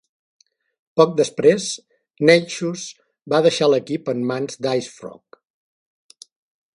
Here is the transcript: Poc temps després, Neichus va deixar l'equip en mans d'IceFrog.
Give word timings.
Poc 0.99 1.09
temps 1.09 1.17
després, 1.19 1.67
Neichus 2.29 2.87
va 3.35 3.41
deixar 3.49 3.69
l'equip 3.73 4.09
en 4.15 4.27
mans 4.31 4.61
d'IceFrog. 4.67 5.41